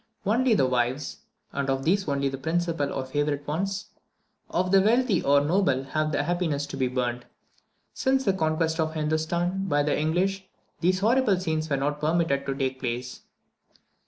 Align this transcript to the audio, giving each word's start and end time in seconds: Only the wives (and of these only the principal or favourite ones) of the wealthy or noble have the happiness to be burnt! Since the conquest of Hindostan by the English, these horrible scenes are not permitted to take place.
Only 0.25 0.55
the 0.55 0.65
wives 0.65 1.17
(and 1.53 1.69
of 1.69 1.83
these 1.83 2.07
only 2.07 2.27
the 2.27 2.35
principal 2.39 2.91
or 2.91 3.05
favourite 3.05 3.45
ones) 3.45 3.91
of 4.49 4.71
the 4.71 4.81
wealthy 4.81 5.21
or 5.21 5.41
noble 5.41 5.83
have 5.83 6.11
the 6.11 6.23
happiness 6.23 6.65
to 6.65 6.75
be 6.75 6.87
burnt! 6.87 7.25
Since 7.93 8.23
the 8.25 8.33
conquest 8.33 8.79
of 8.79 8.95
Hindostan 8.95 9.67
by 9.69 9.83
the 9.83 9.95
English, 9.95 10.47
these 10.79 11.01
horrible 11.01 11.39
scenes 11.39 11.69
are 11.69 11.77
not 11.77 11.99
permitted 11.99 12.47
to 12.47 12.55
take 12.55 12.79
place. 12.79 13.21